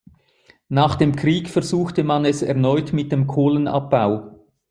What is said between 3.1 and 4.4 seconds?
dem Kohlenabbau.